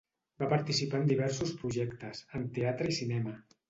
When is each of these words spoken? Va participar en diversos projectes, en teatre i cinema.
Va 0.43 0.47
participar 0.53 1.03
en 1.03 1.13
diversos 1.13 1.53
projectes, 1.61 2.27
en 2.41 2.53
teatre 2.61 2.95
i 2.97 3.03
cinema. 3.03 3.41